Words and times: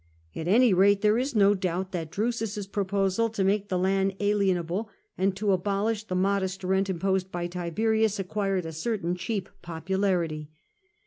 At 0.35 0.47
any 0.47 0.73
rate, 0.73 1.01
there 1.01 1.19
is 1.19 1.35
no 1.35 1.53
doubt 1.53 1.91
that 1.91 2.09
Drusus's 2.09 2.65
proposal 2.65 3.29
to 3.29 3.43
make 3.43 3.69
the 3.69 3.77
land 3.77 4.15
alienable, 4.19 4.87
and 5.15 5.35
to 5.35 5.51
abolish 5.51 6.05
the 6.05 6.15
modest 6.15 6.63
rent 6.63 6.89
imposed 6.89 7.31
by 7.31 7.45
Tiberius, 7.45 8.17
acquired 8.17 8.65
a 8.65 8.73
certain 8.73 9.13
cheap 9.15 9.47
popularity. 9.61 10.49